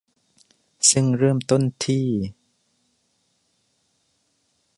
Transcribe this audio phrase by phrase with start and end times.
[0.91, 2.07] ซึ่งเริ่มต้นที่